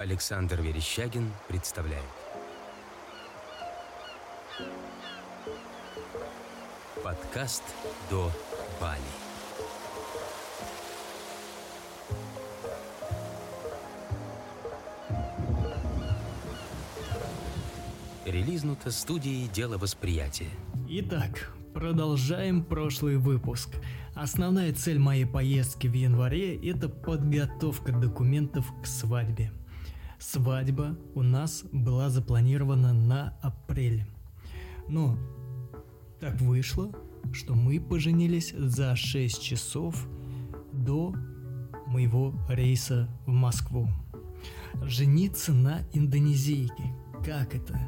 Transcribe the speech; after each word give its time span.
Александр 0.00 0.62
Верещагин 0.62 1.30
представляет 1.46 2.02
Подкаст 7.04 7.62
«До 8.08 8.32
Бали» 8.80 9.02
Релизнуто 18.24 18.90
студией 18.90 19.48
«Дело 19.48 19.76
восприятия» 19.76 20.48
Итак, 20.88 21.52
продолжаем 21.74 22.64
прошлый 22.64 23.18
выпуск. 23.18 23.68
Основная 24.14 24.72
цель 24.72 24.98
моей 24.98 25.26
поездки 25.26 25.88
в 25.88 25.92
январе– 25.92 26.56
это 26.70 26.88
подготовка 26.88 27.92
документов 27.92 28.64
к 28.82 28.86
свадьбе. 28.86 29.52
Свадьба 30.20 30.98
у 31.14 31.22
нас 31.22 31.64
была 31.72 32.10
запланирована 32.10 32.92
на 32.92 33.34
апрель. 33.40 34.04
Но 34.86 35.18
так 36.20 36.38
вышло, 36.42 36.92
что 37.32 37.54
мы 37.54 37.80
поженились 37.80 38.52
за 38.52 38.94
6 38.96 39.42
часов 39.42 40.06
до 40.74 41.14
моего 41.86 42.34
рейса 42.50 43.08
в 43.24 43.30
Москву. 43.30 43.88
Жениться 44.82 45.54
на 45.54 45.80
индонезийке. 45.94 46.94
Как 47.24 47.54
это? 47.54 47.80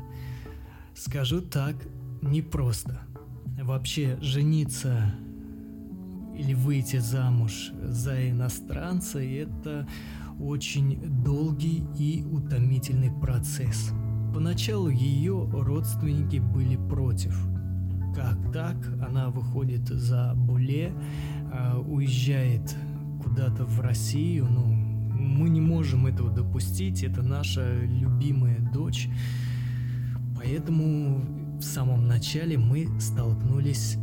Скажу 0.95 1.43
так, 1.43 1.77
непросто. 2.23 3.03
Вообще 3.61 4.17
жениться 4.23 5.15
или 6.35 6.55
выйти 6.55 6.97
замуж 6.97 7.73
за 7.83 8.31
иностранца– 8.31 9.19
это 9.21 9.87
очень 10.43 10.99
долгий 11.23 11.85
и 11.99 12.25
утомительный 12.25 13.11
процесс. 13.11 13.93
Поначалу 14.35 14.89
ее 14.89 15.49
родственники 15.53 16.39
были 16.39 16.77
против. 16.77 17.37
Как 18.15 18.53
так? 18.53 18.77
Она 19.07 19.31
выходит 19.31 19.89
за 19.89 20.35
Буле, 20.35 20.93
а, 21.53 21.79
уезжает 21.79 22.77
куда-то 23.23 23.65
в 23.65 23.81
Россию. 23.81 24.47
Ну, 24.51 24.65
мы 24.65 25.49
не 25.49 25.61
можем 25.61 26.07
этого 26.07 26.31
допустить, 26.31 27.03
это 27.03 27.23
наша 27.23 27.81
любимая 27.85 28.59
дочь. 28.73 29.09
Поэтому 30.37 31.59
в 31.59 31.63
самом 31.63 32.07
начале 32.09 32.59
мы 32.59 32.89
столкнулись 33.01 33.97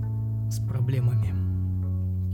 с 0.49 0.59
проблемами. 0.67 1.48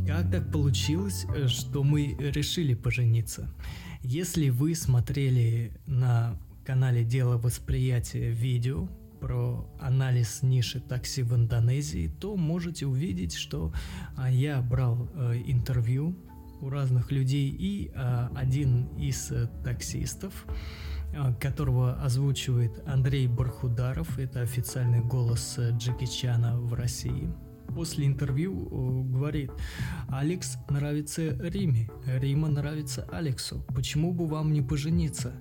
Как 0.08 0.30
так 0.30 0.52
получилось, 0.52 1.26
э, 1.36 1.48
что 1.48 1.84
мы 1.84 2.16
решили 2.20 2.76
пожениться? 2.76 3.50
Если 4.04 4.50
вы 4.50 4.76
смотрели 4.76 5.72
на 5.88 6.38
канале 6.64 7.04
Дело 7.04 7.38
восприятия 7.38 8.30
видео 8.30 8.88
про 9.20 9.68
анализ 9.80 10.44
ниши 10.44 10.80
такси 10.80 11.24
в 11.24 11.34
Индонезии, 11.34 12.12
то 12.20 12.36
можете 12.36 12.86
увидеть, 12.86 13.34
что 13.34 13.74
а, 14.16 14.30
я 14.30 14.62
брал 14.62 15.10
э, 15.16 15.42
интервью 15.48 16.16
у 16.62 16.70
разных 16.70 17.12
людей 17.12 17.50
и 17.50 17.92
а, 17.96 18.32
один 18.36 18.86
из 19.00 19.32
э, 19.32 19.48
таксистов 19.64 20.46
а, 21.16 21.34
которого 21.34 21.94
озвучивает 22.04 22.84
Андрей 22.88 23.28
Бархударов, 23.28 24.20
это 24.20 24.42
официальный 24.42 25.02
голос 25.02 25.58
Джеки 25.58 26.06
Чана 26.06 26.60
в 26.60 26.76
России. 26.76 27.28
После 27.76 28.08
интервью 28.08 28.70
э, 28.72 29.12
говорит, 29.12 29.52
Алекс 30.08 30.58
нравится 30.70 31.38
Риме, 31.42 31.90
Рима 32.06 32.48
нравится 32.48 33.06
Алексу, 33.12 33.66
почему 33.76 34.14
бы 34.14 34.28
вам 34.28 34.54
не 34.54 34.62
пожениться? 34.62 35.34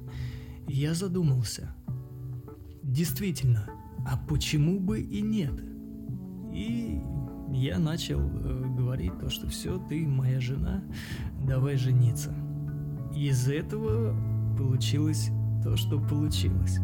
Я 0.66 0.94
задумался. 0.94 1.72
Действительно, 2.82 3.70
а 4.04 4.16
почему 4.28 4.80
бы 4.80 5.00
и 5.00 5.22
нет? 5.22 5.54
И 6.52 7.00
я 7.52 7.78
начал 7.78 8.20
э, 8.20 8.64
говорить 8.76 9.16
то, 9.20 9.30
что 9.30 9.48
все, 9.48 9.78
ты 9.88 10.04
моя 10.04 10.40
жена, 10.40 10.82
давай 11.46 11.76
жениться. 11.76 12.34
Из 13.14 13.48
этого 13.48 14.16
получилось 14.58 15.30
то, 15.62 15.76
что 15.76 16.00
получилось. 16.00 16.78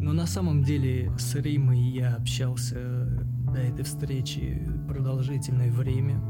Но 0.00 0.12
на 0.12 0.26
самом 0.26 0.64
деле 0.64 1.12
с 1.16 1.36
Римой 1.36 1.80
я 1.80 2.16
общался 2.16 3.24
до 3.54 3.60
этой 3.60 3.84
встречи 3.84 4.68
продолжительное 4.88 5.70
время. 5.70 6.20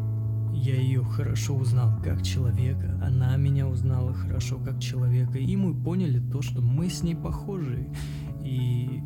Я 0.53 0.77
ее 0.77 1.03
хорошо 1.03 1.57
узнал 1.57 1.99
как 2.03 2.23
человека, 2.23 3.01
она 3.03 3.35
меня 3.39 3.67
узнала 3.67 4.13
хорошо 4.13 4.59
как 4.59 4.79
человека, 4.79 5.39
и 5.39 5.57
мы 5.57 5.75
поняли 5.75 6.21
то, 6.31 6.43
что 6.43 6.61
мы 6.61 6.91
с 6.91 7.03
ней 7.03 7.17
похожи, 7.17 7.89
и 8.43 9.01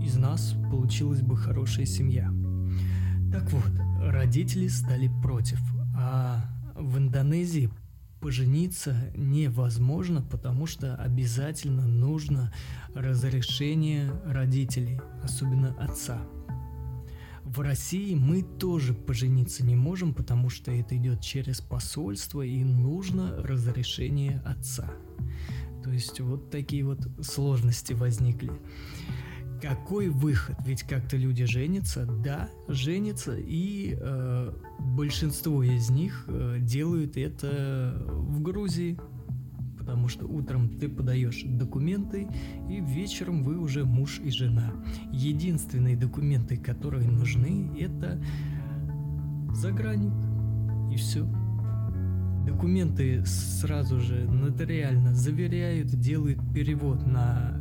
из 0.00 0.16
нас 0.16 0.54
получилась 0.70 1.22
бы 1.22 1.36
хорошая 1.36 1.86
семья. 1.86 2.32
Так 3.32 3.50
вот, 3.52 3.72
родители 4.00 4.68
стали 4.68 5.10
против, 5.20 5.60
а 5.96 6.44
в 6.76 6.98
Индонезии 6.98 7.68
пожениться 8.20 8.94
невозможно, 9.16 10.22
потому 10.22 10.66
что 10.66 10.94
обязательно 10.94 11.86
нужно 11.86 12.52
разрешение 12.94 14.12
родителей, 14.24 15.00
особенно 15.24 15.74
отца. 15.80 16.18
В 17.44 17.60
России 17.60 18.14
мы 18.14 18.42
тоже 18.42 18.94
пожениться 18.94 19.64
не 19.64 19.74
можем, 19.74 20.14
потому 20.14 20.50
что 20.50 20.70
это 20.70 20.96
идет 20.96 21.20
через 21.20 21.60
посольство 21.60 22.42
и 22.42 22.62
нужно 22.62 23.36
разрешение 23.42 24.40
отца. 24.44 24.92
То 25.82 25.90
есть 25.90 26.20
вот 26.20 26.50
такие 26.50 26.84
вот 26.84 27.00
сложности 27.22 27.92
возникли. 27.92 28.52
Какой 29.60 30.08
выход? 30.08 30.56
Ведь 30.64 30.82
как-то 30.84 31.16
люди 31.16 31.44
женятся, 31.44 32.06
да, 32.06 32.48
женятся, 32.68 33.36
и 33.36 33.96
э, 33.98 34.52
большинство 34.78 35.62
из 35.62 35.90
них 35.90 36.24
э, 36.28 36.56
делают 36.60 37.18
это 37.18 38.02
в 38.08 38.40
Грузии, 38.40 38.98
потому 39.80 40.08
что 40.08 40.26
утром 40.26 40.68
ты 40.68 40.90
подаешь 40.90 41.42
документы, 41.42 42.28
и 42.68 42.80
вечером 42.80 43.42
вы 43.42 43.58
уже 43.58 43.86
муж 43.86 44.20
и 44.22 44.30
жена. 44.30 44.70
Единственные 45.10 45.96
документы, 45.96 46.58
которые 46.58 47.08
нужны, 47.08 47.70
это 47.80 48.22
загранник, 49.54 50.12
и 50.92 50.96
все. 50.96 51.26
Документы 52.46 53.24
сразу 53.24 54.00
же 54.00 54.28
нотариально 54.30 55.14
заверяют, 55.14 55.88
делают 55.88 56.38
перевод 56.52 57.06
на 57.06 57.58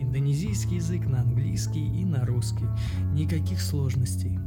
индонезийский 0.00 0.76
язык, 0.76 1.04
на 1.04 1.22
английский 1.22 2.00
и 2.00 2.04
на 2.04 2.24
русский. 2.24 2.66
Никаких 3.12 3.60
сложностей. 3.60 4.38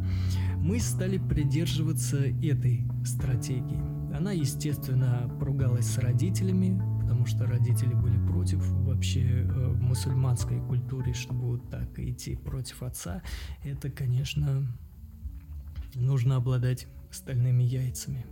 Мы 0.57 0.79
стали 0.79 1.17
придерживаться 1.17 2.17
этой 2.17 2.87
стратегии. 3.03 4.00
Она, 4.21 4.33
естественно, 4.33 5.27
поругалась 5.39 5.87
с 5.87 5.97
родителями, 5.97 6.79
потому 7.01 7.25
что 7.25 7.47
родители 7.47 7.95
были 7.95 8.23
против 8.27 8.59
вообще 8.83 9.21
э, 9.21 9.69
в 9.69 9.81
мусульманской 9.81 10.59
культуре, 10.59 11.11
чтобы 11.11 11.57
вот 11.57 11.71
так 11.71 11.97
идти 11.97 12.35
против 12.35 12.83
отца. 12.83 13.23
Это, 13.63 13.89
конечно, 13.89 14.71
нужно 15.95 16.35
обладать 16.35 16.85
стальными 17.09 17.63
яйцами. 17.63 18.23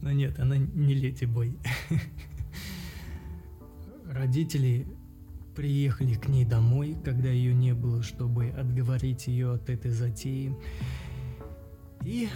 Но 0.00 0.12
нет, 0.12 0.38
она 0.38 0.56
не 0.56 0.94
лети 0.94 1.26
бой. 1.26 1.58
Родители 4.06 4.86
приехали 5.56 6.14
к 6.14 6.28
ней 6.28 6.44
домой, 6.44 6.96
когда 7.04 7.30
ее 7.30 7.52
не 7.52 7.74
было, 7.74 8.04
чтобы 8.04 8.50
отговорить 8.50 9.26
ее 9.26 9.54
от 9.54 9.68
этой 9.70 9.90
затеи. 9.90 10.56
И 12.04 12.28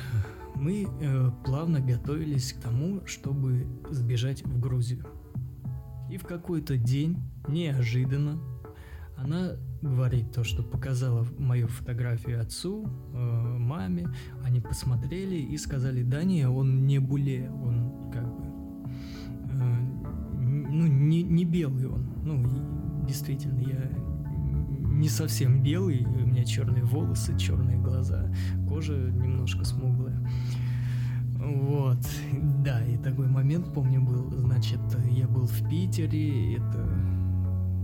мы 0.56 0.86
э, 1.00 1.30
плавно 1.44 1.80
готовились 1.80 2.52
к 2.52 2.60
тому, 2.60 3.06
чтобы 3.06 3.66
сбежать 3.90 4.44
в 4.44 4.58
Грузию. 4.58 5.06
И 6.10 6.16
в 6.16 6.24
какой-то 6.24 6.76
день, 6.76 7.18
неожиданно, 7.48 8.38
она 9.16 9.52
говорит 9.82 10.32
то, 10.32 10.44
что 10.44 10.62
показала 10.62 11.26
мою 11.38 11.68
фотографию 11.68 12.40
отцу, 12.40 12.84
э, 12.84 13.18
маме. 13.58 14.08
Они 14.44 14.60
посмотрели 14.60 15.36
и 15.36 15.56
сказали, 15.58 16.02
да 16.02 16.22
не, 16.24 16.48
он 16.48 16.86
не 16.86 16.98
буле, 16.98 17.50
он 17.50 18.10
как 18.12 18.24
бы 18.24 18.46
ну, 20.76 20.86
не, 20.86 21.22
не 21.22 21.44
белый 21.44 21.86
он. 21.86 22.06
Ну, 22.24 23.06
действительно, 23.06 23.60
я 23.60 23.90
не 24.96 25.08
совсем 25.08 25.62
белый, 25.62 26.04
у 26.04 26.26
меня 26.26 26.44
черные 26.44 26.82
волосы, 26.82 27.36
черные 27.38 27.76
глаза, 27.76 28.32
кожа 28.68 28.94
немножко 28.94 29.64
смуглая. 29.64 30.18
Вот, 31.38 31.98
да, 32.64 32.84
и 32.84 32.96
такой 32.96 33.28
момент, 33.28 33.72
помню, 33.72 34.00
был, 34.00 34.30
значит, 34.38 34.80
я 35.10 35.28
был 35.28 35.46
в 35.46 35.68
Питере, 35.68 36.56
это 36.56 36.88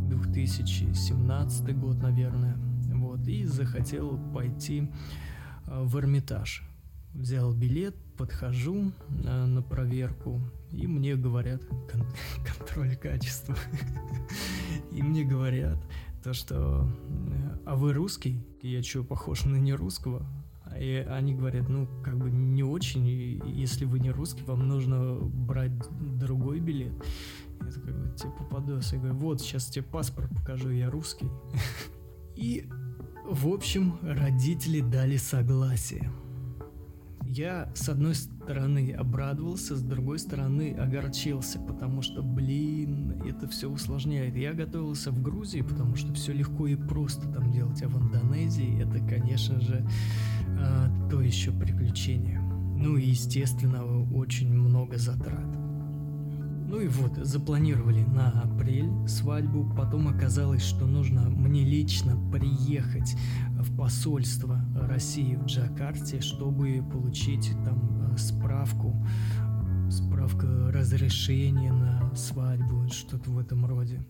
2017 0.08 1.78
год, 1.78 1.98
наверное, 2.02 2.56
вот, 2.94 3.26
и 3.28 3.44
захотел 3.44 4.18
пойти 4.32 4.90
а, 5.66 5.84
в 5.84 5.98
Эрмитаж. 5.98 6.64
Взял 7.14 7.52
билет, 7.52 7.94
подхожу 8.16 8.92
на, 9.08 9.46
на 9.46 9.60
проверку, 9.60 10.40
И 10.70 10.86
мне 10.86 11.14
говорят, 11.14 11.62
кон- 11.90 12.06
контроль 12.58 12.96
качества. 12.96 13.54
И 14.92 15.02
мне 15.02 15.24
говорят, 15.24 15.78
то 16.22 16.34
что, 16.34 16.88
а 17.66 17.76
вы 17.76 17.92
русский? 17.92 18.46
Я 18.62 18.82
что, 18.82 19.02
похож 19.02 19.44
на 19.44 19.56
не 19.56 19.74
русского? 19.74 20.26
И 20.78 21.06
они 21.08 21.34
говорят, 21.34 21.68
ну, 21.68 21.86
как 22.02 22.16
бы 22.16 22.30
не 22.30 22.62
очень, 22.62 23.06
если 23.46 23.84
вы 23.84 23.98
не 23.98 24.10
русский, 24.10 24.42
вам 24.44 24.68
нужно 24.68 25.16
брать 25.20 25.72
другой 26.18 26.60
билет. 26.60 26.92
Я 27.60 27.70
такой, 27.70 27.92
вот, 27.92 28.16
типа, 28.16 28.44
подос. 28.50 28.92
Я 28.92 28.98
говорю, 28.98 29.16
вот, 29.16 29.40
сейчас 29.40 29.66
тебе 29.66 29.84
паспорт 29.84 30.30
покажу, 30.34 30.70
я 30.70 30.90
русский. 30.90 31.28
И, 32.36 32.68
в 33.28 33.48
общем, 33.48 33.98
родители 34.02 34.80
дали 34.80 35.16
согласие. 35.16 36.10
Я, 37.34 37.70
с 37.74 37.88
одной 37.88 38.14
стороны, 38.14 38.92
обрадовался, 38.92 39.74
с 39.74 39.80
другой 39.80 40.18
стороны, 40.18 40.76
огорчился, 40.78 41.58
потому 41.58 42.02
что, 42.02 42.22
блин, 42.22 43.22
это 43.26 43.48
все 43.48 43.70
усложняет. 43.70 44.36
Я 44.36 44.52
готовился 44.52 45.10
в 45.10 45.22
Грузии, 45.22 45.62
потому 45.62 45.96
что 45.96 46.12
все 46.12 46.34
легко 46.34 46.66
и 46.66 46.76
просто 46.76 47.26
там 47.32 47.50
делать, 47.50 47.82
а 47.82 47.88
в 47.88 47.98
Индонезии 47.98 48.82
это, 48.82 48.98
конечно 48.98 49.58
же, 49.62 49.88
э, 50.46 51.08
то 51.10 51.22
еще 51.22 51.52
приключение. 51.52 52.38
Ну 52.38 52.98
и, 52.98 53.06
естественно, 53.06 53.82
очень 54.12 54.52
много 54.52 54.98
затрат. 54.98 55.56
Ну 56.72 56.80
и 56.80 56.88
вот, 56.88 57.16
запланировали 57.16 58.02
на 58.02 58.28
апрель 58.42 58.90
свадьбу, 59.06 59.72
потом 59.74 60.08
оказалось, 60.08 60.62
что 60.62 60.86
нужно 60.86 61.30
мне 61.30 61.64
лично 61.64 62.14
приехать 62.30 63.16
в 63.62 63.76
посольство 63.76 64.60
России 64.74 65.36
в 65.36 65.46
Джакарте, 65.46 66.20
чтобы 66.20 66.84
получить 66.92 67.52
там 67.64 68.12
э, 68.12 68.16
справку, 68.16 68.94
справка 69.90 70.70
разрешения 70.72 71.72
на 71.72 72.14
свадьбу, 72.14 72.88
что-то 72.88 73.30
в 73.30 73.38
этом 73.38 73.64
роде. 73.64 74.04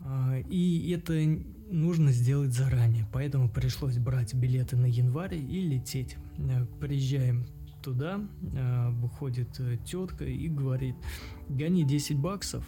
А, 0.00 0.38
и 0.38 0.90
это 0.90 1.14
нужно 1.70 2.10
сделать 2.10 2.52
заранее, 2.52 3.06
поэтому 3.12 3.48
пришлось 3.48 3.98
брать 3.98 4.34
билеты 4.34 4.76
на 4.76 4.86
январь 4.86 5.36
и 5.36 5.60
лететь. 5.60 6.16
Э, 6.38 6.66
приезжаем 6.80 7.46
туда, 7.82 8.20
э, 8.54 8.90
выходит 8.90 9.60
тетка 9.84 10.24
и 10.24 10.48
говорит, 10.48 10.96
гони 11.48 11.84
10 11.84 12.18
баксов, 12.18 12.64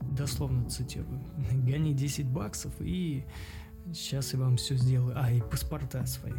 дословно 0.00 0.68
цитирую, 0.68 1.20
гони 1.64 1.94
10 1.94 2.26
баксов 2.26 2.74
и 2.80 3.24
сейчас 3.92 4.32
я 4.32 4.40
вам 4.40 4.56
все 4.56 4.76
сделаю. 4.76 5.14
А, 5.16 5.30
и 5.30 5.40
паспорта 5.40 6.06
свои. 6.06 6.32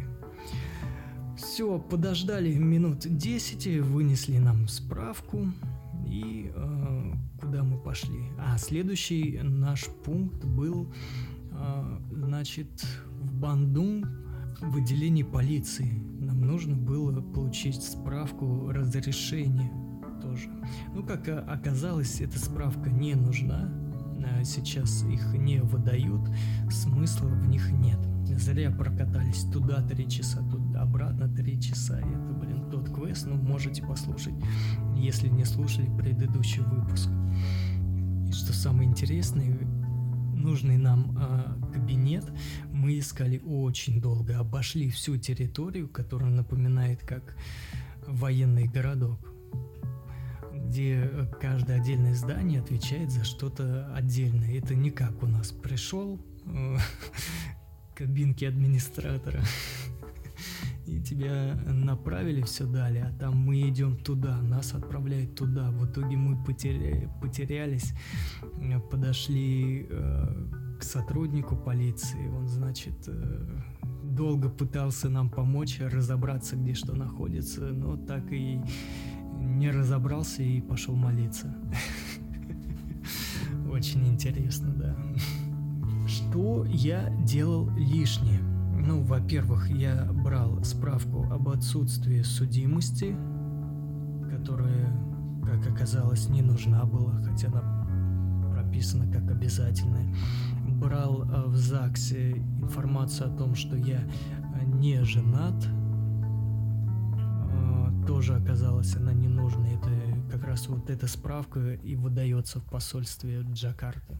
Все, 1.36 1.78
подождали 1.78 2.54
минут 2.54 3.00
10, 3.00 3.80
вынесли 3.80 4.38
нам 4.38 4.68
справку 4.68 5.46
и 6.06 6.52
э, 6.54 7.12
куда 7.40 7.64
мы 7.64 7.78
пошли. 7.78 8.20
А, 8.38 8.56
следующий 8.56 9.40
наш 9.42 9.86
пункт 10.04 10.44
был, 10.44 10.92
э, 11.50 11.98
значит, 12.12 12.86
в 13.20 13.34
Бандун 13.34 14.06
в 14.60 14.76
отделении 14.76 15.22
полиции. 15.22 16.00
Нам 16.20 16.40
нужно 16.40 16.76
было 16.76 17.20
получить 17.20 17.82
справку 17.82 18.70
разрешения 18.70 19.72
тоже. 20.22 20.48
Ну, 20.94 21.04
как 21.04 21.28
оказалось, 21.28 22.20
эта 22.20 22.38
справка 22.38 22.90
не 22.90 23.14
нужна. 23.14 23.68
А 24.24 24.44
сейчас 24.44 25.02
их 25.04 25.34
не 25.34 25.60
выдают, 25.60 26.28
смысла 26.70 27.28
в 27.28 27.46
них 27.46 27.70
нет. 27.70 27.98
Зря 28.38 28.70
прокатались 28.70 29.44
туда 29.52 29.82
три 29.82 30.08
часа, 30.08 30.38
туда 30.50 30.82
обратно 30.82 31.28
три 31.28 31.60
часа. 31.60 31.98
Это, 31.98 32.32
блин, 32.32 32.70
тот 32.70 32.88
квест, 32.92 33.26
ну, 33.26 33.36
можете 33.36 33.82
послушать, 33.82 34.34
если 34.96 35.28
не 35.28 35.44
слушали 35.44 35.88
предыдущий 35.96 36.62
выпуск. 36.62 37.08
И 38.28 38.32
что 38.32 38.52
самое 38.52 38.88
интересное, 38.88 39.56
нужный 40.34 40.76
нам 40.78 41.16
э, 41.18 41.72
кабинет 41.72 42.24
мы 42.72 42.98
искали 42.98 43.40
очень 43.44 44.00
долго, 44.00 44.38
обошли 44.38 44.90
всю 44.90 45.16
территорию, 45.16 45.88
которая 45.88 46.30
напоминает 46.30 47.00
как 47.00 47.36
военный 48.06 48.66
городок, 48.66 49.33
где 50.74 51.08
каждое 51.40 51.76
отдельное 51.76 52.16
здание 52.16 52.60
отвечает 52.60 53.08
за 53.12 53.22
что-то 53.22 53.88
отдельное. 53.94 54.58
Это 54.58 54.74
не 54.74 54.90
как 54.90 55.22
у 55.22 55.26
нас 55.28 55.52
пришел 55.52 56.20
э, 56.46 56.76
кабинки 57.94 58.44
администратора 58.44 59.40
и 60.86 61.00
тебя 61.00 61.54
направили 61.68 62.42
все 62.42 62.66
далее, 62.66 63.04
а 63.04 63.20
там 63.20 63.36
мы 63.36 63.68
идем 63.68 63.96
туда, 63.96 64.42
нас 64.42 64.74
отправляют 64.74 65.36
туда. 65.36 65.70
В 65.70 65.88
итоге 65.88 66.16
мы 66.16 66.44
потеря... 66.44 67.08
потерялись, 67.22 67.92
э, 68.42 68.80
подошли 68.80 69.86
э, 69.88 70.48
к 70.80 70.82
сотруднику 70.82 71.54
полиции, 71.54 72.26
он, 72.26 72.48
значит, 72.48 72.96
э, 73.06 73.60
долго 74.02 74.48
пытался 74.48 75.08
нам 75.08 75.30
помочь 75.30 75.78
разобраться, 75.78 76.56
где 76.56 76.74
что 76.74 76.96
находится, 76.96 77.60
но 77.60 77.96
так 77.96 78.32
и 78.32 78.60
не 79.44 79.70
разобрался 79.70 80.42
и 80.42 80.60
пошел 80.60 80.94
молиться. 80.94 81.54
Очень 83.70 84.06
интересно, 84.08 84.72
да. 84.74 84.96
Что 86.06 86.64
я 86.66 87.10
делал 87.24 87.70
лишнее? 87.76 88.40
Ну, 88.86 89.02
во-первых, 89.02 89.70
я 89.70 90.08
брал 90.12 90.62
справку 90.64 91.24
об 91.30 91.48
отсутствии 91.48 92.22
судимости, 92.22 93.16
которая, 94.30 94.92
как 95.44 95.66
оказалось, 95.72 96.28
не 96.28 96.42
нужна 96.42 96.84
была, 96.84 97.14
хотя 97.22 97.48
она 97.48 97.84
прописана 98.52 99.10
как 99.10 99.30
обязательная. 99.30 100.14
Брал 100.68 101.22
э, 101.22 101.44
в 101.46 101.56
ЗАГСе 101.56 102.32
информацию 102.60 103.32
о 103.32 103.36
том, 103.36 103.54
что 103.54 103.76
я 103.76 104.00
э, 104.00 104.64
не 104.64 105.02
женат. 105.04 105.54
Тоже 108.06 108.34
оказалось, 108.36 108.94
она 108.96 109.12
не 109.12 109.28
нужна. 109.28 109.68
Это 109.70 109.90
как 110.30 110.44
раз 110.44 110.68
вот 110.68 110.90
эта 110.90 111.06
справка 111.06 111.74
и 111.74 111.96
выдается 111.96 112.60
в 112.60 112.64
посольстве 112.64 113.42
Джакарты. 113.50 114.18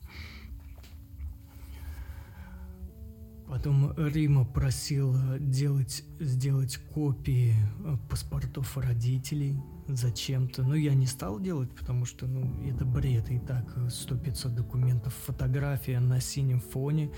Потом 3.48 3.92
Рима 3.96 4.44
просил 4.44 5.14
делать, 5.38 6.02
сделать 6.18 6.78
копии 6.94 7.54
э, 7.84 7.96
паспортов 8.08 8.76
родителей 8.78 9.60
зачем-то. 9.86 10.62
Но 10.62 10.74
я 10.74 10.94
не 10.94 11.06
стал 11.06 11.38
делать, 11.38 11.70
потому 11.74 12.06
что, 12.06 12.26
ну, 12.26 12.50
это 12.66 12.84
бред. 12.86 13.30
И 13.30 13.38
так 13.38 13.76
100-500 13.76 14.54
документов. 14.54 15.14
Фотография 15.26 16.00
на 16.00 16.20
синем 16.20 16.60
фоне 16.60 17.10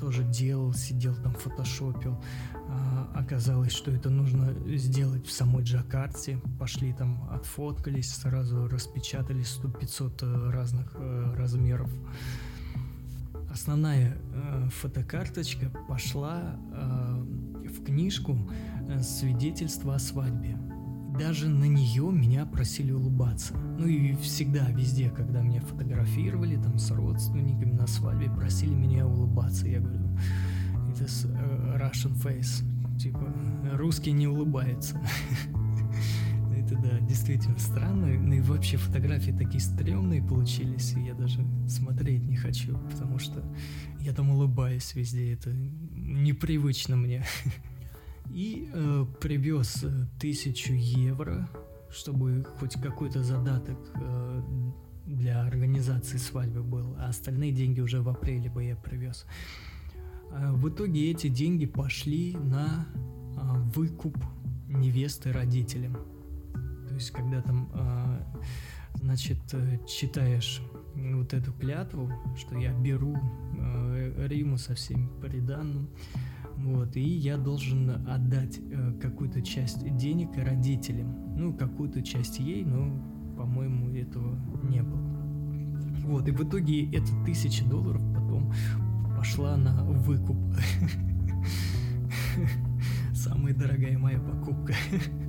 тоже 0.00 0.24
делал, 0.24 0.72
сидел 0.72 1.14
там, 1.14 1.34
фотошопил. 1.34 2.22
А, 2.54 3.12
оказалось, 3.14 3.72
что 3.72 3.90
это 3.90 4.08
нужно 4.08 4.54
сделать 4.76 5.26
в 5.26 5.32
самой 5.32 5.62
Джакарте. 5.62 6.40
Пошли 6.58 6.94
там, 6.94 7.28
отфоткались, 7.30 8.14
сразу 8.14 8.66
распечатали 8.66 9.42
100-500 9.42 10.18
э, 10.22 10.50
разных 10.50 10.92
э, 10.94 11.34
размеров 11.36 11.90
основная 13.56 14.18
э, 14.34 14.68
фотокарточка 14.70 15.70
пошла 15.88 16.56
э, 16.72 17.24
в 17.70 17.84
книжку 17.84 18.38
э, 18.86 19.02
свидетельства 19.02 19.94
о 19.94 19.98
свадьбе. 19.98 20.58
Даже 21.18 21.48
на 21.48 21.64
нее 21.64 22.12
меня 22.12 22.44
просили 22.44 22.92
улыбаться. 22.92 23.54
Ну 23.78 23.86
и 23.86 24.14
всегда, 24.16 24.68
везде, 24.72 25.08
когда 25.08 25.40
меня 25.40 25.62
фотографировали, 25.62 26.56
там 26.56 26.78
с 26.78 26.90
родственниками 26.90 27.72
на 27.72 27.86
свадьбе, 27.86 28.28
просили 28.28 28.74
меня 28.74 29.06
улыбаться. 29.06 29.66
Я 29.66 29.80
говорю, 29.80 30.06
это 30.90 31.04
Russian 31.78 32.14
face. 32.22 32.62
Типа, 32.98 33.32
русский 33.72 34.12
не 34.12 34.28
улыбается. 34.28 35.00
это 36.66 36.76
да, 36.76 36.98
действительно 37.00 37.58
странно. 37.58 38.06
Ну 38.06 38.34
и 38.34 38.40
вообще 38.40 38.76
фотографии 38.76 39.30
такие 39.30 39.60
стрёмные 39.60 40.22
получились, 40.22 40.94
и 40.94 41.02
я 41.02 41.14
даже 41.14 41.46
смотреть 41.68 42.22
не 42.22 42.36
хочу, 42.36 42.76
потому 42.90 43.18
что 43.18 43.42
я 44.00 44.12
там 44.12 44.30
улыбаюсь 44.30 44.94
везде, 44.94 45.32
это 45.32 45.52
непривычно 45.52 46.96
мне. 46.96 47.24
И 48.30 48.68
э, 48.72 49.06
привез 49.20 49.84
э, 49.84 50.06
тысячу 50.18 50.72
евро, 50.72 51.48
чтобы 51.90 52.44
хоть 52.58 52.74
какой-то 52.74 53.22
задаток 53.22 53.78
э, 53.94 54.42
для 55.06 55.42
организации 55.42 56.16
свадьбы 56.16 56.64
был, 56.64 56.96
а 56.98 57.08
остальные 57.08 57.52
деньги 57.52 57.80
уже 57.80 58.02
в 58.02 58.08
апреле 58.08 58.50
бы 58.50 58.64
я 58.64 58.74
привез. 58.74 59.26
Э, 60.32 60.50
в 60.50 60.68
итоге 60.68 61.12
эти 61.12 61.28
деньги 61.28 61.66
пошли 61.66 62.36
на 62.36 62.88
э, 62.96 63.38
выкуп 63.76 64.18
невесты 64.68 65.32
родителям 65.32 65.96
есть, 66.96 67.10
когда 67.10 67.42
там, 67.42 67.68
э, 67.72 68.20
значит, 68.94 69.38
читаешь 69.86 70.62
вот 70.94 71.34
эту 71.34 71.52
клятву, 71.52 72.10
что 72.36 72.58
я 72.58 72.72
беру 72.72 73.16
э, 73.58 74.26
Риму 74.28 74.58
со 74.58 74.74
всеми 74.74 75.08
приданным, 75.20 75.90
вот, 76.56 76.96
и 76.96 77.02
я 77.02 77.36
должен 77.36 77.90
отдать 78.08 78.58
э, 78.58 78.92
какую-то 79.00 79.42
часть 79.42 79.96
денег 79.96 80.36
родителям, 80.36 81.36
ну, 81.36 81.54
какую-то 81.54 82.02
часть 82.02 82.38
ей, 82.38 82.64
но 82.64 83.16
по-моему, 83.36 83.94
этого 83.94 84.38
не 84.62 84.82
было. 84.82 85.06
Вот, 86.06 86.26
и 86.28 86.30
в 86.30 86.48
итоге 86.48 86.90
эта 86.90 87.12
тысяча 87.24 87.64
долларов 87.64 88.02
потом 88.14 88.52
пошла 89.16 89.56
на 89.56 89.84
выкуп. 89.84 90.36
Самая 93.14 93.54
дорогая 93.54 93.98
моя 93.98 94.18
покупка. 94.18 94.74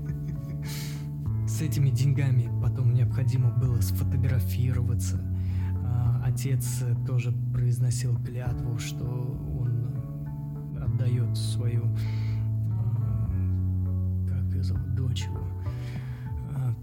С 1.58 1.62
этими 1.64 1.90
деньгами 1.90 2.52
потом 2.62 2.94
необходимо 2.94 3.50
было 3.50 3.82
сфотографироваться. 3.82 5.20
А, 5.84 6.22
отец 6.24 6.84
тоже 7.08 7.32
произносил 7.52 8.16
клятву, 8.24 8.78
что 8.78 9.04
он 9.04 10.78
отдает 10.80 11.36
свою, 11.36 11.86
а, 12.70 13.32
как 14.30 14.54
ее 14.54 14.62
зовут, 14.62 14.94
дочь 14.94 15.24
его, 15.24 15.48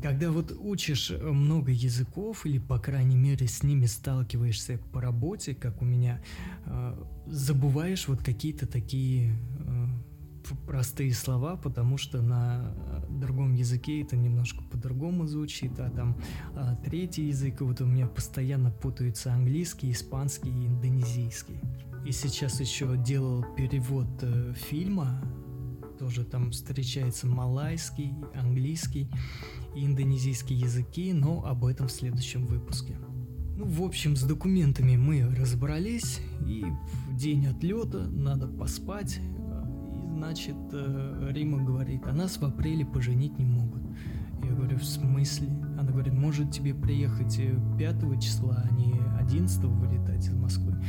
когда 0.02 0.32
вот 0.32 0.52
учишь 0.58 1.12
много 1.22 1.70
языков 1.70 2.44
или, 2.44 2.58
по 2.58 2.80
крайней 2.80 3.16
мере, 3.16 3.46
с 3.46 3.62
ними 3.62 3.86
сталкиваешься 3.86 4.80
по 4.92 5.00
работе, 5.00 5.54
как 5.54 5.82
у 5.82 5.84
меня, 5.84 6.20
забываешь 7.26 8.08
вот 8.08 8.24
какие-то 8.24 8.66
такие 8.66 9.36
простые 10.66 11.14
слова, 11.14 11.56
потому 11.56 11.96
что 11.96 12.22
на 12.22 12.74
другом 13.18 13.54
языке 13.54 14.02
это 14.02 14.16
немножко 14.16 14.62
по-другому 14.64 15.26
звучит, 15.26 15.78
а 15.78 15.90
там 15.90 16.16
а, 16.54 16.76
третий 16.84 17.28
язык, 17.28 17.60
вот 17.60 17.80
у 17.80 17.86
меня 17.86 18.06
постоянно 18.06 18.70
путаются 18.70 19.32
английский, 19.32 19.90
испанский 19.90 20.50
и 20.50 20.66
индонезийский. 20.66 21.60
И 22.06 22.12
сейчас 22.12 22.60
еще 22.60 22.96
делал 22.96 23.44
перевод 23.56 24.08
э, 24.20 24.52
фильма, 24.54 25.22
тоже 25.98 26.24
там 26.24 26.50
встречается 26.50 27.26
малайский, 27.26 28.12
английский 28.34 29.08
индонезийские 29.74 30.58
языки, 30.58 31.12
но 31.12 31.44
об 31.46 31.64
этом 31.64 31.88
в 31.88 31.92
следующем 31.92 32.46
выпуске. 32.46 32.96
Ну, 33.56 33.66
в 33.66 33.82
общем, 33.82 34.16
с 34.16 34.22
документами 34.22 34.96
мы 34.96 35.22
разобрались, 35.34 36.20
и 36.46 36.64
в 37.08 37.16
день 37.16 37.46
отлета 37.46 38.06
надо 38.08 38.48
поспать. 38.48 39.20
Значит, 40.24 40.56
э, 40.72 41.30
Рима 41.34 41.62
говорит, 41.62 42.06
а 42.06 42.12
нас 42.14 42.38
в 42.38 42.44
апреле 42.44 42.86
поженить 42.86 43.38
не 43.38 43.44
могут. 43.44 43.82
Я 44.42 44.52
говорю, 44.52 44.78
в 44.78 44.84
смысле? 44.84 45.48
Она 45.78 45.82
говорит, 45.92 46.14
может 46.14 46.50
тебе 46.50 46.74
приехать 46.74 47.36
5 47.36 47.78
э, 47.78 48.20
числа, 48.20 48.64
а 48.64 48.74
не 48.74 48.94
11 49.20 49.64
вылетать 49.64 50.26
из 50.26 50.32
Москвы. 50.32 50.82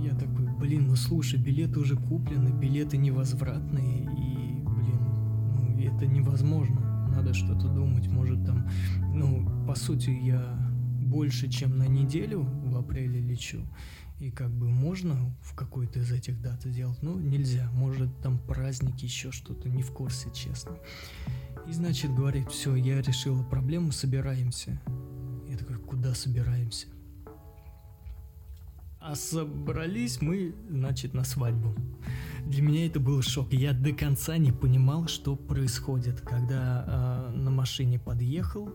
Я 0.00 0.12
такой, 0.12 0.46
блин, 0.58 0.86
ну 0.88 0.96
слушай, 0.96 1.38
билеты 1.38 1.78
уже 1.78 1.96
куплены, 1.96 2.48
билеты 2.48 2.96
невозвратные, 2.96 4.04
и, 4.04 4.62
блин, 4.62 4.98
ну 5.54 5.78
это 5.78 6.06
невозможно 6.06 6.80
надо 7.14 7.34
что-то 7.34 7.68
думать, 7.68 8.08
может 8.08 8.46
там, 8.46 8.66
ну, 9.12 9.46
по 9.66 9.74
сути, 9.74 10.08
я 10.08 10.56
больше, 11.02 11.50
чем 11.50 11.76
на 11.76 11.86
неделю 11.86 12.48
в 12.64 12.76
апреле 12.76 13.20
лечу, 13.20 13.66
и 14.20 14.30
как 14.30 14.50
бы 14.50 14.68
можно 14.68 15.34
в 15.42 15.54
какой-то 15.54 16.00
из 16.00 16.10
этих 16.10 16.40
дат 16.40 16.62
сделать, 16.62 17.02
но 17.02 17.14
нельзя, 17.14 17.70
может 17.72 18.08
там 18.20 18.38
праздник, 18.38 18.98
еще 18.98 19.30
что-то, 19.30 19.68
не 19.68 19.82
в 19.82 19.92
курсе, 19.92 20.30
честно. 20.34 20.76
И 21.68 21.72
значит, 21.72 22.14
говорит, 22.14 22.50
все, 22.50 22.74
я 22.74 23.00
решила 23.00 23.42
проблему, 23.42 23.92
собираемся. 23.92 24.80
Я 25.48 25.56
такой, 25.56 25.76
куда 25.76 26.14
собираемся? 26.14 26.88
А 29.00 29.14
собрались 29.14 30.20
мы, 30.20 30.54
значит, 30.68 31.14
на 31.14 31.24
свадьбу. 31.24 31.74
Для 32.44 32.62
меня 32.62 32.86
это 32.86 32.98
был 32.98 33.22
шок. 33.22 33.52
Я 33.52 33.72
до 33.72 33.92
конца 33.92 34.36
не 34.38 34.52
понимал, 34.52 35.06
что 35.06 35.36
происходит. 35.36 36.20
Когда 36.20 37.30
э, 37.32 37.36
на 37.36 37.50
машине 37.50 37.98
подъехал 37.98 38.74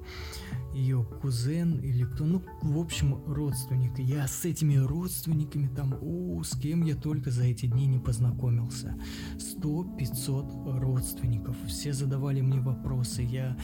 ее 0.74 1.06
кузен 1.22 1.80
или 1.80 2.03
кто, 2.03 2.25
ну, 2.25 2.42
в 2.62 2.77
общем, 2.77 3.24
родственник. 3.25 4.00
Я 4.00 4.27
с 4.27 4.46
этими 4.46 4.75
родственниками 4.75 5.68
там, 5.68 5.96
у, 6.01 6.44
с 6.44 6.58
кем 6.58 6.84
я 6.84 6.96
только 6.96 7.32
за 7.32 7.44
эти 7.44 7.65
дни 7.65 7.88
не 7.88 8.00
познакомился. 8.00 8.96
Сто, 9.39 9.84
пятьсот 9.84 10.51
родственников. 10.65 11.56
Все 11.68 11.94
задавали 11.94 12.42
мне 12.42 12.60
вопросы. 12.60 13.22
Я 13.22 13.58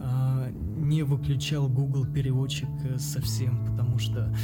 э, 0.00 0.52
не 0.76 1.02
выключал 1.02 1.68
Google 1.68 2.06
переводчик 2.06 2.68
э, 2.84 2.98
совсем, 2.98 3.64
потому 3.66 3.98
что 3.98 4.34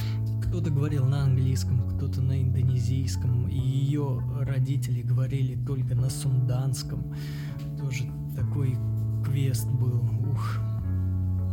кто-то 0.45 0.71
говорил 0.71 1.07
на 1.07 1.25
английском, 1.25 1.89
кто-то 1.97 2.21
на 2.23 2.43
индонезийском, 2.43 3.49
и 3.49 3.59
ее 3.59 4.23
родители 4.41 5.03
говорили 5.03 5.55
только 5.65 5.95
на 5.95 6.11
сунданском. 6.11 7.15
Тоже 7.79 8.05
такой 8.37 8.77
квест 9.25 9.69
был, 9.71 10.03
ух. 10.31 10.70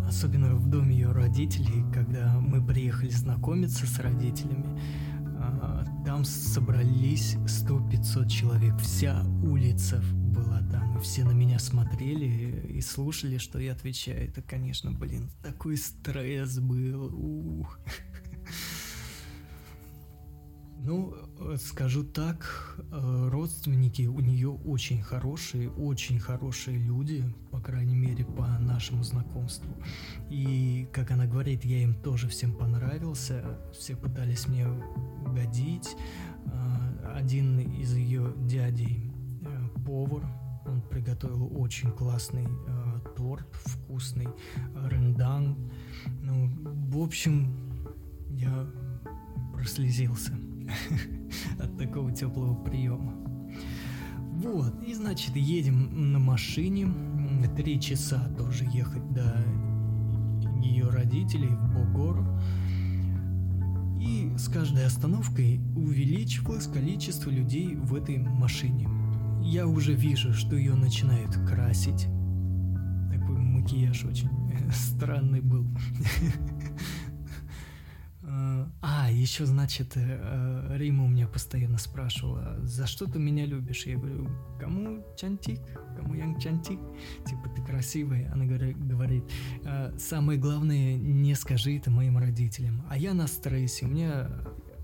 Особенно 0.08 0.56
в 0.56 0.68
доме 0.70 0.96
ее 0.96 1.12
родителей, 1.12 1.84
когда 1.94 2.40
мы 2.40 2.66
приехали 2.66 3.10
знакомиться 3.10 3.86
с 3.86 4.00
родителями, 4.00 4.80
а, 5.40 5.86
там 6.06 6.24
собрались 6.24 7.36
100-500 7.46 8.30
человек, 8.30 8.78
вся 8.80 9.24
улица 9.44 10.02
была 10.38 10.62
там, 10.72 10.98
и 10.98 11.02
все 11.02 11.26
на 11.26 11.32
меня 11.32 11.60
смотрели 11.60 12.68
и 12.70 12.80
слушали, 12.80 13.38
что 13.38 13.60
я 13.60 13.74
отвечаю. 13.74 14.30
Это, 14.30 14.42
конечно, 14.42 14.92
блин, 14.92 15.30
такой 15.44 15.76
стресс 15.76 16.58
был, 16.60 17.14
ух. 17.14 17.80
Ну, 20.80 21.16
э, 21.40 21.58
скажу 21.58 22.04
так, 22.04 22.80
э, 22.92 23.30
родственники 23.30 24.04
у 24.04 24.20
нее 24.20 24.50
очень 24.50 25.02
хорошие, 25.02 25.70
очень 25.72 26.20
хорошие 26.20 26.78
люди, 26.78 27.24
по 27.52 27.60
крайней 27.60 27.96
мере, 27.96 28.24
по 28.26 28.48
нашему 28.60 29.04
знакомству. 29.04 29.70
И, 30.30 30.88
как 30.94 31.12
она 31.12 31.26
говорит, 31.26 31.66
я 31.66 31.84
им 31.84 31.94
тоже 31.96 32.30
всем 32.30 32.54
понравился, 32.54 33.60
все 33.74 33.96
пытались 33.96 34.48
мне 34.48 34.68
угодить. 35.26 35.96
Э, 36.46 37.14
один 37.16 37.60
из 37.60 37.94
ее 37.94 38.34
дядей, 38.38 39.12
повар, 39.86 40.24
он 40.68 40.82
приготовил 40.82 41.52
очень 41.60 41.92
классный 41.92 42.46
э, 42.46 43.00
торт, 43.16 43.48
вкусный, 43.54 44.28
ренданг. 44.90 45.58
Ну, 46.22 46.50
в 46.90 47.02
общем, 47.02 47.52
я 48.30 48.68
прослезился. 49.54 50.34
от 51.60 51.78
такого 51.78 52.12
теплого 52.12 52.56
приема. 52.64 53.14
Вот, 54.38 54.84
и 54.84 54.94
значит, 54.94 55.36
едем 55.36 56.12
на 56.12 56.20
машине, 56.20 56.88
три 57.56 57.80
часа 57.82 58.30
тоже 58.38 58.66
ехать 58.66 59.12
до 59.12 59.44
ее 60.62 60.90
родителей 60.90 61.50
в 61.50 61.74
Богор. 61.74 62.24
И 64.00 64.32
с 64.38 64.48
каждой 64.48 64.86
остановкой 64.86 65.60
увеличивалось 65.76 66.68
количество 66.68 67.30
людей 67.32 67.76
в 67.76 67.96
этой 67.96 68.20
машине. 68.20 68.88
Я 69.42 69.68
уже 69.68 69.94
вижу, 69.94 70.34
что 70.34 70.56
ее 70.56 70.76
начинают 70.76 71.34
красить. 71.48 72.08
Такой 73.12 73.38
макияж 73.38 74.06
очень 74.06 74.30
странный 74.72 75.42
был. 75.42 75.66
Еще, 79.28 79.46
значит, 79.46 79.92
э, 79.96 80.78
Рима 80.78 81.04
у 81.04 81.10
меня 81.10 81.28
постоянно 81.28 81.78
спрашивала, 81.78 82.56
за 82.64 82.88
что 82.88 83.08
ты 83.08 83.20
меня 83.20 83.46
любишь? 83.46 83.86
Я 83.86 83.98
говорю, 83.98 84.30
кому 84.58 85.04
Чантик? 85.18 85.60
Кому 85.98 86.14
Янг 86.14 86.40
Чантик? 86.40 86.80
Типа, 87.26 87.50
ты 87.54 87.62
красивая. 87.62 88.32
Она 88.32 88.46
говорит, 88.46 89.26
«Э, 89.66 89.92
самое 90.00 90.40
главное, 90.40 90.96
не 90.96 91.36
скажи 91.36 91.76
это 91.76 91.92
моим 91.92 92.18
родителям. 92.18 92.86
А 92.90 92.98
я 92.98 93.14
на 93.14 93.28
стрессе. 93.28 93.86
У 93.86 93.90
меня 93.90 94.30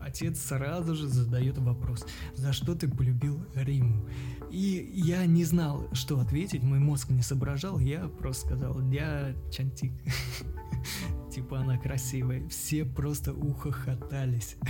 отец 0.01 0.41
сразу 0.41 0.93
же 0.93 1.07
задает 1.07 1.57
вопрос, 1.57 2.05
за 2.35 2.51
что 2.51 2.75
ты 2.75 2.89
полюбил 2.89 3.45
Риму? 3.55 4.05
И 4.51 4.91
я 4.93 5.25
не 5.25 5.45
знал, 5.45 5.87
что 5.93 6.19
ответить, 6.19 6.63
мой 6.63 6.79
мозг 6.79 7.11
не 7.11 7.21
соображал, 7.21 7.79
я 7.79 8.09
просто 8.09 8.47
сказал, 8.47 8.81
я 8.91 9.33
Чантик. 9.49 9.93
Типа 11.33 11.61
она 11.61 11.79
красивая. 11.79 12.47
Все 12.47 12.85
просто 12.85 13.33
ухохотались. 13.33 14.57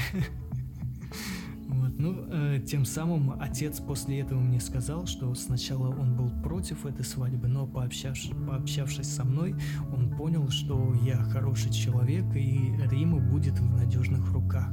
Вот, 1.66 1.98
ну, 1.98 2.26
э, 2.30 2.60
тем 2.60 2.86
самым 2.86 3.42
отец 3.42 3.80
после 3.80 4.20
этого 4.20 4.40
мне 4.40 4.60
сказал, 4.60 5.08
что 5.08 5.34
сначала 5.34 5.88
он 5.88 6.16
был 6.16 6.30
против 6.44 6.86
этой 6.86 7.04
свадьбы, 7.04 7.48
но 7.48 7.66
пообщавшись, 7.66 9.08
со 9.08 9.24
мной, 9.24 9.56
он 9.92 10.16
понял, 10.16 10.50
что 10.50 10.94
я 11.02 11.18
хороший 11.18 11.72
человек 11.72 12.26
и 12.36 12.76
Рима 12.92 13.18
будет 13.18 13.60
в 13.60 13.76
надежных 13.76 14.32
руках. 14.34 14.70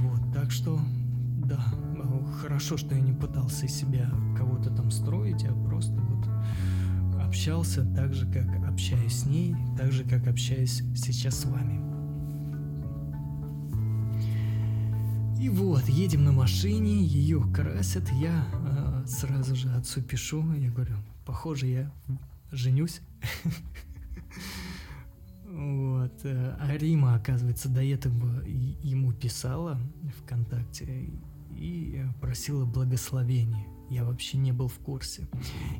Вот, 0.00 0.32
так 0.32 0.50
что, 0.50 0.80
да, 1.46 1.62
хорошо, 2.42 2.76
что 2.76 2.94
я 2.94 3.00
не 3.00 3.12
пытался 3.12 3.68
себя 3.68 4.10
кого-то 4.36 4.70
там 4.74 4.90
строить, 4.90 5.44
а 5.44 5.54
просто 5.66 5.94
вот 5.94 6.26
общался 7.22 7.84
так 7.94 8.14
же, 8.14 8.26
как 8.26 8.46
общаюсь 8.74 9.20
с 9.20 9.26
ней, 9.26 9.54
так 9.78 9.92
же, 9.92 10.02
как 10.02 10.26
общаюсь 10.26 10.82
сейчас 10.96 11.38
с 11.38 11.44
вами. 11.44 11.80
И 15.40 15.48
вот, 15.48 15.88
едем 15.88 16.24
на 16.24 16.32
машине, 16.32 17.04
ее 17.04 17.40
красят, 17.54 18.10
я 18.10 18.44
э, 18.52 19.04
сразу 19.06 19.54
же 19.54 19.70
отцу 19.70 20.02
пишу, 20.02 20.42
я 20.54 20.70
говорю, 20.70 20.96
похоже, 21.24 21.66
я 21.66 21.92
женюсь. 22.50 23.00
э, 26.24 26.56
Арима, 26.58 27.14
оказывается, 27.14 27.68
до 27.68 27.84
этого 27.84 28.42
ему 28.44 29.12
писала 29.12 29.78
ВКонтакте 30.18 31.10
и 31.56 32.02
просила 32.20 32.64
благословения. 32.64 33.66
Я 33.90 34.04
вообще 34.04 34.38
не 34.38 34.52
был 34.52 34.68
в 34.68 34.78
курсе. 34.78 35.28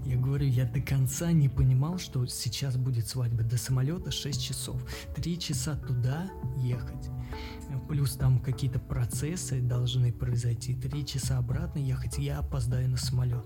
Я 0.04 0.16
говорю, 0.16 0.46
я 0.46 0.66
до 0.66 0.80
конца 0.80 1.32
не 1.32 1.48
понимал, 1.48 1.98
что 1.98 2.26
сейчас 2.26 2.76
будет 2.76 3.08
свадьба. 3.08 3.42
До 3.42 3.56
самолета 3.56 4.10
6 4.10 4.42
часов. 4.42 4.84
3 5.16 5.38
часа 5.38 5.76
туда 5.76 6.30
ехать. 6.58 7.08
Плюс 7.88 8.14
там 8.16 8.40
какие-то 8.40 8.78
процессы 8.78 9.60
должны 9.60 10.12
произойти. 10.12 10.74
3 10.74 11.06
часа 11.06 11.38
обратно 11.38 11.78
ехать. 11.78 12.18
Я 12.18 12.38
опоздаю 12.38 12.88
на 12.90 12.98
самолет. 12.98 13.44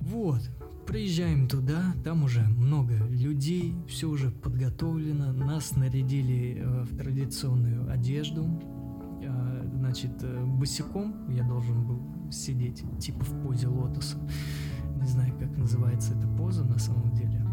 Вот. 0.00 0.42
Приезжаем 0.86 1.48
туда, 1.48 1.94
там 2.04 2.24
уже 2.24 2.40
много 2.40 2.94
людей, 3.06 3.74
все 3.88 4.08
уже 4.08 4.30
подготовлено, 4.30 5.32
нас 5.32 5.76
нарядили 5.76 6.56
э, 6.58 6.82
в 6.82 6.96
традиционную 6.96 7.88
одежду, 7.88 8.44
э, 8.44 8.71
значит, 9.92 10.22
э, 10.22 10.44
босиком 10.46 11.30
я 11.30 11.44
должен 11.44 11.86
был 11.86 12.00
сидеть, 12.32 12.82
типа 12.98 13.22
в 13.24 13.42
позе 13.42 13.68
лотоса. 13.68 14.16
Не 14.96 15.06
знаю, 15.06 15.36
как 15.38 15.54
называется 15.58 16.14
эта 16.14 16.26
поза 16.28 16.64
на 16.64 16.78
самом 16.78 17.12
деле. 17.12 17.46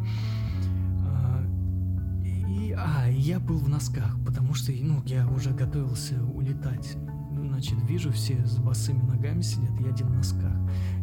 А, 1.01 1.43
и, 2.23 2.71
а, 2.71 3.09
я 3.09 3.41
был 3.41 3.57
в 3.57 3.67
носках, 3.67 4.17
потому 4.25 4.53
что, 4.53 4.71
ну, 4.71 5.03
я 5.05 5.27
уже 5.27 5.49
готовился 5.49 6.23
улетать. 6.33 6.95
Значит, 7.33 7.77
вижу, 7.89 8.09
все 8.13 8.45
с 8.45 8.57
босыми 8.57 9.01
ногами 9.01 9.41
сидят, 9.41 9.77
я 9.81 9.89
один 9.89 10.07
в 10.07 10.15
носках. 10.15 10.55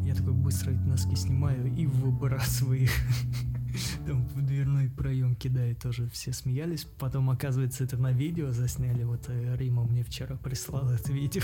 Я 0.04 0.14
такой 0.14 0.32
быстро 0.32 0.70
эти 0.70 0.80
носки 0.80 1.16
снимаю 1.16 1.70
и 1.74 1.86
выбрасываю 1.86 2.84
их. 2.84 2.92
В 3.76 4.42
дверной 4.42 4.88
проем 4.88 5.34
кидаю 5.34 5.76
тоже. 5.76 6.08
Все 6.08 6.32
смеялись. 6.32 6.84
Потом, 6.98 7.30
оказывается, 7.30 7.84
это 7.84 7.96
на 7.96 8.12
видео 8.12 8.50
засняли. 8.50 9.04
Вот 9.04 9.24
э, 9.28 9.56
Рима 9.56 9.84
мне 9.84 10.02
вчера 10.02 10.36
прислал 10.36 10.88
это 10.90 11.12
видео. 11.12 11.42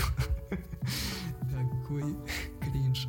Такой 1.41 2.15
кринж. 2.59 3.07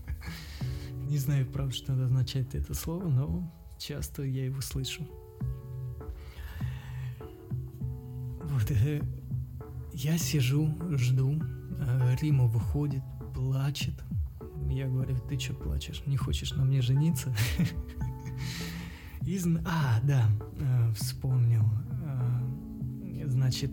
Не 1.08 1.18
знаю, 1.18 1.46
правда, 1.46 1.74
что 1.74 1.92
означает 1.92 2.54
это 2.54 2.74
слово, 2.74 3.08
но 3.08 3.52
часто 3.78 4.22
я 4.22 4.44
его 4.44 4.60
слышу. 4.60 5.06
Вот, 8.44 8.70
э, 8.70 9.00
я 9.94 10.18
сижу, 10.18 10.74
жду, 10.90 11.40
э, 11.40 12.16
Рима 12.20 12.46
выходит, 12.46 13.02
плачет. 13.34 13.94
Я 14.68 14.88
говорю, 14.88 15.16
ты 15.28 15.38
что 15.38 15.54
плачешь, 15.54 16.02
не 16.06 16.16
хочешь 16.16 16.52
на 16.52 16.64
мне 16.64 16.82
жениться? 16.82 17.34
Из... 19.26 19.46
А, 19.64 20.00
да, 20.02 20.26
э, 20.58 20.92
вспомнил. 20.94 21.64
Значит, 23.24 23.70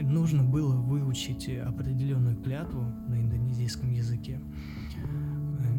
нужно 0.00 0.44
было 0.44 0.74
выучить 0.76 1.48
определенную 1.48 2.40
клятву 2.40 2.82
на 3.08 3.20
индонезийском 3.20 3.90
языке. 3.90 4.40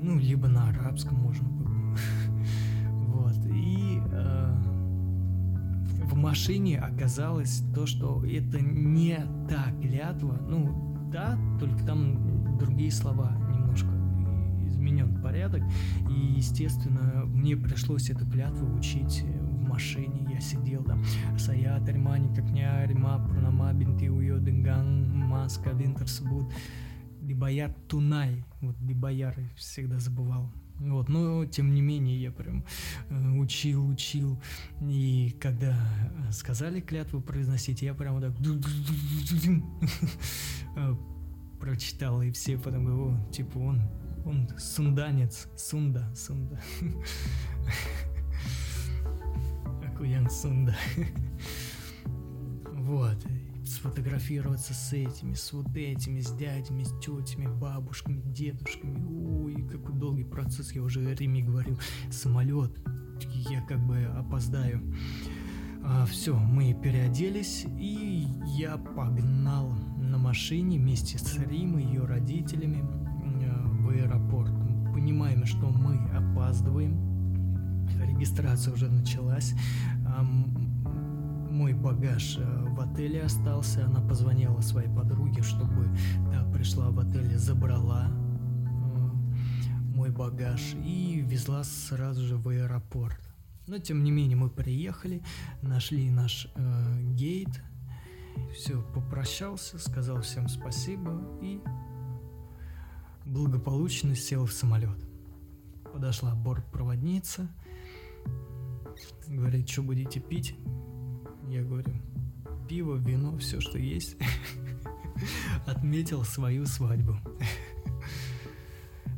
Ну, 0.04 0.20
либо 0.20 0.48
на 0.48 0.70
арабском 0.70 1.18
можно 1.18 1.48
было. 1.48 1.68
Вот. 2.92 3.36
И 3.48 4.00
в 6.04 6.16
машине 6.16 6.80
оказалось 6.80 7.64
то, 7.74 7.86
что 7.86 8.24
это 8.26 8.60
не 8.60 9.18
та 9.50 9.72
клятва, 9.82 10.38
ну 10.48 11.10
да, 11.12 11.38
только 11.60 11.84
там 11.86 12.58
другие 12.58 12.92
слова 12.92 13.32
изменен 14.88 15.22
порядок, 15.22 15.64
и 16.10 16.14
естественно 16.38 17.26
мне 17.26 17.56
пришлось 17.56 18.10
эту 18.10 18.26
клятву 18.26 18.78
учить 18.78 19.24
в 19.24 19.62
машине, 19.68 20.28
я 20.34 20.40
сидел 20.40 20.84
там, 20.84 21.04
Саят 21.38 21.86
как 21.86 22.50
не 22.52 22.64
Арима, 22.64 23.26
Пранама, 23.28 23.74
Бинти 23.74 24.10
Уйо, 24.10 24.38
Динган, 24.40 25.10
Маска, 25.10 25.72
Винтерсбуд, 25.72 26.52
Дибаяр 27.22 27.74
Тунай, 27.88 28.46
вот 28.62 28.76
Дибаяр 28.80 29.36
всегда 29.56 30.00
забывал, 30.00 30.52
вот, 30.80 31.10
но 31.10 31.46
тем 31.46 31.74
не 31.74 31.82
менее 31.82 32.22
я 32.22 32.32
прям 32.32 32.64
э, 33.10 33.32
учил, 33.40 33.88
учил. 33.88 34.40
И 34.82 35.36
когда 35.42 35.76
сказали 36.32 36.82
клятву 36.82 37.20
произносить, 37.20 37.82
я 37.82 37.96
прям 37.96 38.22
так 38.22 38.34
э, 40.78 40.96
прочитал, 41.60 42.22
и 42.22 42.32
все 42.32 42.58
потом 42.58 42.86
говорю, 42.86 43.18
типа 43.32 43.58
он, 43.58 43.82
он 44.28 44.50
сунданец, 44.58 45.48
сунда, 45.56 46.14
сунда. 46.14 46.60
Акуян 49.86 50.30
сунда. 50.30 50.76
Вот 52.74 53.18
сфотографироваться 53.66 54.74
с 54.74 54.94
этими, 54.94 55.34
с 55.34 55.52
вот 55.52 55.76
этими, 55.76 56.22
с 56.22 56.32
дядями, 56.32 56.84
с 56.84 56.92
тетями, 57.00 57.48
бабушками, 57.48 58.22
дедушками. 58.22 59.04
Ой, 59.44 59.68
какой 59.68 59.96
долгий 59.96 60.24
процесс, 60.24 60.72
я 60.72 60.82
уже 60.82 61.14
Риме 61.16 61.44
говорил. 61.44 61.78
Самолет, 62.10 62.72
я 63.50 63.62
как 63.62 63.80
бы 63.86 64.06
опоздаю. 64.18 64.82
А, 65.84 66.06
все, 66.06 66.36
мы 66.38 66.74
переоделись, 66.74 67.66
и 67.78 68.28
я 68.58 68.78
погнал 68.78 69.74
на 69.98 70.18
машине 70.18 70.80
вместе 70.80 71.18
с 71.18 71.38
Римой, 71.38 71.84
ее 71.84 72.06
родителями 72.06 73.07
в 73.88 73.90
аэропорт. 73.90 74.52
Понимаем, 74.94 75.46
что 75.46 75.68
мы 75.68 75.98
опаздываем. 76.10 77.88
Регистрация 78.06 78.74
уже 78.74 78.90
началась 78.90 79.54
мой 81.58 81.74
багаж 81.74 82.38
э, 82.38 82.66
в 82.70 82.80
отеле 82.80 83.24
остался. 83.24 83.86
Она 83.86 84.00
позвонила 84.00 84.62
своей 84.62 84.90
подруге, 84.90 85.42
чтобы 85.42 85.90
та 86.32 86.44
пришла 86.54 86.92
в 86.92 87.00
отель 87.00 87.34
и 87.34 87.38
забрала 87.38 88.10
э, 88.10 89.08
мой 89.96 90.12
багаж 90.12 90.76
и 90.86 91.26
везла 91.26 91.64
сразу 91.64 92.22
же 92.22 92.38
в 92.38 92.48
аэропорт. 92.50 93.20
Но 93.66 93.80
тем 93.80 94.04
не 94.04 94.12
менее 94.12 94.38
мы 94.38 94.50
приехали, 94.50 95.24
нашли 95.64 96.12
наш 96.12 96.48
э, 96.56 97.02
гейт, 97.16 97.64
все 98.54 98.80
попрощался, 98.94 99.80
сказал 99.80 100.22
всем 100.22 100.48
спасибо 100.48 101.24
и 101.42 101.60
благополучно 103.38 104.16
сел 104.16 104.46
в 104.48 104.52
самолет. 104.52 104.98
Подошла 105.94 106.34
бортпроводница, 106.34 107.48
говорит, 109.28 109.70
что 109.70 109.84
будете 109.84 110.20
пить? 110.20 110.56
Я 111.48 111.64
говорю, 111.64 111.94
пиво, 112.68 112.96
вино, 112.96 113.38
все, 113.38 113.62
что 113.62 113.78
есть. 113.78 114.18
Отметил 115.68 116.24
свою 116.24 116.66
свадьбу. 116.66 117.16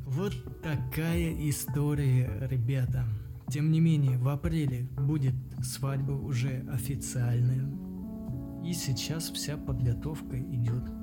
Вот 0.06 0.34
такая 0.64 1.50
история, 1.50 2.36
ребята. 2.50 3.06
Тем 3.48 3.72
не 3.72 3.80
менее, 3.80 4.18
в 4.18 4.28
апреле 4.28 4.90
будет 4.98 5.36
свадьба 5.64 6.14
уже 6.14 6.68
официальная. 6.72 7.70
И 8.66 8.74
сейчас 8.74 9.30
вся 9.30 9.56
подготовка 9.56 10.38
идет. 10.38 10.99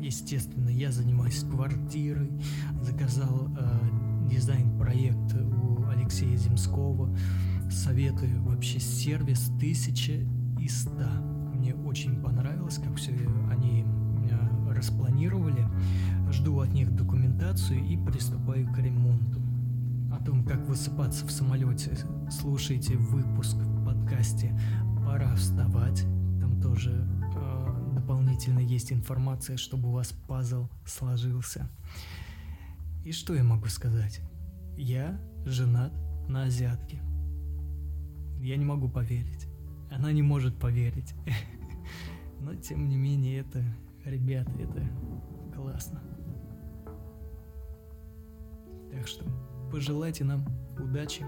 Естественно, 0.00 0.68
я 0.68 0.92
занимаюсь 0.92 1.40
квартирой, 1.40 2.30
заказал 2.82 3.48
э, 3.58 4.28
дизайн-проект 4.30 5.34
у 5.34 5.84
Алексея 5.88 6.36
Земского. 6.36 7.14
Советую 7.70 8.42
вообще 8.42 8.78
сервис 8.78 9.50
1000 9.56 10.26
из 10.60 10.82
100. 10.82 10.92
Мне 11.54 11.74
очень 11.74 12.22
понравилось, 12.22 12.78
как 12.78 12.96
все 12.96 13.12
они 13.50 13.84
э, 14.30 14.72
распланировали. 14.72 15.66
Жду 16.30 16.60
от 16.60 16.72
них 16.72 16.94
документацию 16.94 17.84
и 17.84 17.96
приступаю 17.96 18.72
к 18.72 18.78
ремонту. 18.78 19.42
О 20.12 20.24
том, 20.24 20.44
как 20.44 20.66
высыпаться 20.68 21.26
в 21.26 21.30
самолете, 21.30 21.98
слушайте 22.30 22.96
выпуск 22.96 23.56
в 23.56 23.84
подкасте 23.84 24.58
«Пора 25.04 25.34
вставать». 25.34 26.02
Там 26.40 26.60
тоже 26.62 27.06
дополнительно 28.08 28.60
есть 28.60 28.90
информация, 28.90 29.58
чтобы 29.58 29.90
у 29.90 29.92
вас 29.92 30.14
пазл 30.26 30.68
сложился. 30.86 31.68
И 33.04 33.12
что 33.12 33.34
я 33.34 33.44
могу 33.44 33.66
сказать? 33.66 34.22
Я 34.78 35.20
женат 35.44 35.92
на 36.26 36.44
азиатке. 36.44 37.02
Я 38.40 38.56
не 38.56 38.64
могу 38.64 38.88
поверить. 38.88 39.46
Она 39.90 40.10
не 40.12 40.22
может 40.22 40.58
поверить. 40.58 41.12
Но 42.40 42.54
тем 42.54 42.88
не 42.88 42.96
менее 42.96 43.40
это, 43.40 43.62
ребята, 44.06 44.52
это 44.52 44.88
классно. 45.54 46.00
Так 48.90 49.06
что 49.06 49.26
пожелайте 49.70 50.24
нам 50.24 50.46
удачи 50.78 51.26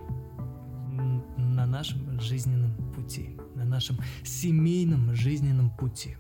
на 1.36 1.66
нашем 1.66 2.18
жизненном 2.18 2.72
пути, 2.94 3.36
на 3.54 3.66
нашем 3.66 3.98
семейном 4.24 5.14
жизненном 5.14 5.68
пути. 5.76 6.16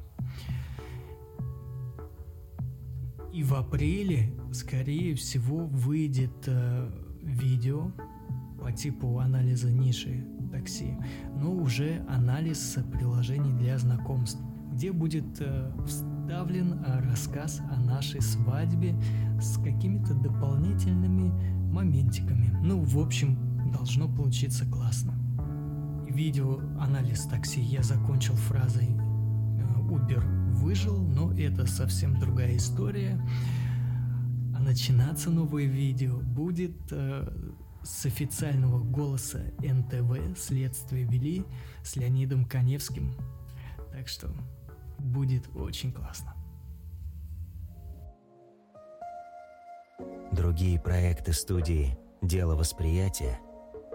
И 3.32 3.44
в 3.44 3.54
апреле, 3.54 4.32
скорее 4.52 5.14
всего, 5.14 5.66
выйдет 5.66 6.32
э, 6.46 6.90
видео 7.22 7.92
по 8.60 8.72
типу 8.72 9.18
анализа 9.18 9.70
ниши 9.70 10.26
такси, 10.50 10.96
но 11.36 11.52
уже 11.52 12.04
анализ 12.08 12.76
приложений 12.92 13.52
для 13.58 13.78
знакомств, 13.78 14.40
где 14.72 14.92
будет 14.92 15.40
э, 15.40 15.72
вставлен 15.86 16.74
э, 16.74 17.00
рассказ 17.08 17.60
о 17.70 17.80
нашей 17.80 18.20
свадьбе 18.20 19.00
с 19.40 19.56
какими-то 19.62 20.14
дополнительными 20.14 21.30
моментиками. 21.72 22.50
Ну, 22.62 22.82
в 22.82 22.98
общем, 22.98 23.38
должно 23.72 24.08
получиться 24.08 24.66
классно. 24.66 25.14
Видео 26.08 26.60
анализ 26.80 27.24
такси 27.26 27.60
я 27.60 27.82
закончил 27.82 28.34
фразой 28.34 28.88
э, 28.88 29.80
Uber 29.88 30.39
выжил, 30.60 30.98
но 30.98 31.32
это 31.32 31.66
совсем 31.66 32.18
другая 32.20 32.56
история. 32.56 33.20
А 34.54 34.60
начинаться 34.60 35.30
новое 35.30 35.64
видео 35.64 36.18
будет 36.18 36.76
э, 36.90 37.28
с 37.82 38.06
официального 38.06 38.78
голоса 38.78 39.40
НТВ 39.58 40.38
«Следствие 40.38 41.04
вели» 41.04 41.44
с 41.82 41.96
Леонидом 41.96 42.44
Коневским. 42.44 43.14
Так 43.92 44.08
что 44.08 44.30
будет 44.98 45.48
очень 45.56 45.92
классно. 45.92 46.34
Другие 50.32 50.78
проекты 50.78 51.32
студии 51.32 51.98
«Дело 52.22 52.54
восприятия» 52.54 53.40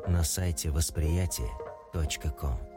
на 0.07 0.23
сайте 0.23 0.71
восприятие.ком. 0.71 2.74